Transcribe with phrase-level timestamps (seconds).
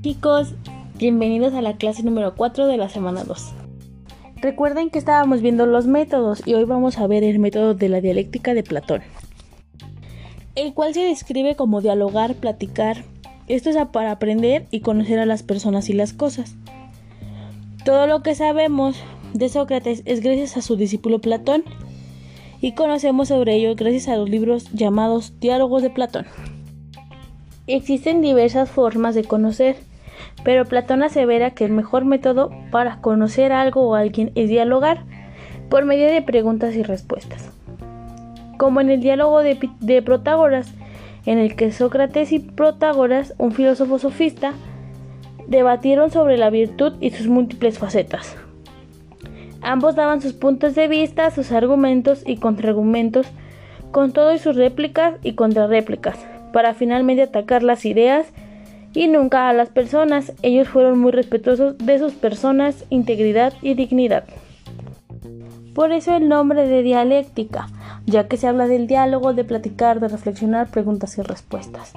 [0.00, 0.54] Chicos,
[0.96, 3.52] bienvenidos a la clase número 4 de la semana 2.
[4.36, 8.00] Recuerden que estábamos viendo los métodos y hoy vamos a ver el método de la
[8.00, 9.02] dialéctica de Platón,
[10.54, 13.02] el cual se describe como dialogar, platicar.
[13.48, 16.54] Esto es para aprender y conocer a las personas y las cosas.
[17.84, 18.94] Todo lo que sabemos
[19.34, 21.64] de Sócrates es gracias a su discípulo Platón
[22.60, 26.26] y conocemos sobre ello gracias a los libros llamados Diálogos de Platón.
[27.66, 29.87] Existen diversas formas de conocer,
[30.44, 35.02] pero Platón asevera que el mejor método para conocer algo o alguien es dialogar
[35.68, 37.50] por medio de preguntas y respuestas.
[38.56, 40.72] Como en el diálogo de, Protágoras,
[41.26, 44.52] en el que Sócrates y Protágoras, un filósofo sofista,
[45.46, 48.36] debatieron sobre la virtud y sus múltiples facetas.
[49.60, 53.26] Ambos daban sus puntos de vista, sus argumentos y contraargumentos,
[53.90, 56.18] con todo y sus réplicas y contrarréplicas,
[56.52, 58.26] para finalmente atacar las ideas
[58.94, 60.32] y nunca a las personas.
[60.42, 64.24] Ellos fueron muy respetuosos de sus personas, integridad y dignidad.
[65.74, 67.68] Por eso el nombre de dialéctica,
[68.04, 71.92] ya que se habla del diálogo, de platicar, de reflexionar, preguntas y respuestas.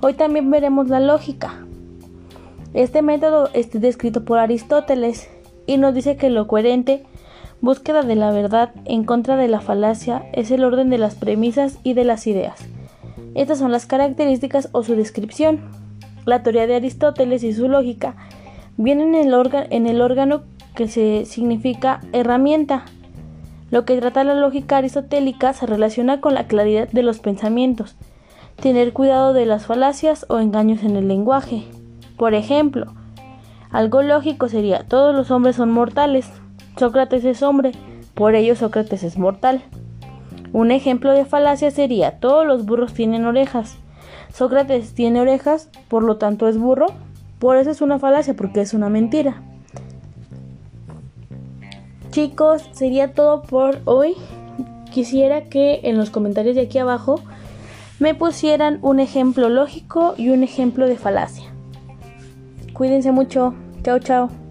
[0.00, 1.64] Hoy también veremos la lógica.
[2.74, 5.30] Este método está descrito por Aristóteles
[5.66, 7.04] y nos dice que lo coherente,
[7.60, 11.78] búsqueda de la verdad en contra de la falacia, es el orden de las premisas
[11.84, 12.66] y de las ideas.
[13.34, 15.83] Estas son las características o su descripción.
[16.24, 18.16] La teoría de Aristóteles y su lógica
[18.76, 20.42] vienen en el, en el órgano
[20.74, 22.84] que se significa herramienta.
[23.70, 27.96] Lo que trata la lógica aristotélica se relaciona con la claridad de los pensamientos,
[28.60, 31.64] tener cuidado de las falacias o engaños en el lenguaje.
[32.16, 32.92] Por ejemplo,
[33.70, 36.30] algo lógico sería, todos los hombres son mortales.
[36.78, 37.72] Sócrates es hombre,
[38.14, 39.62] por ello Sócrates es mortal.
[40.52, 43.76] Un ejemplo de falacia sería, todos los burros tienen orejas.
[44.34, 46.86] Sócrates tiene orejas, por lo tanto es burro.
[47.38, 49.42] Por eso es una falacia, porque es una mentira.
[52.10, 54.14] Chicos, sería todo por hoy.
[54.90, 57.20] Quisiera que en los comentarios de aquí abajo
[58.00, 61.44] me pusieran un ejemplo lógico y un ejemplo de falacia.
[62.72, 63.54] Cuídense mucho.
[63.84, 64.43] Chao, chao.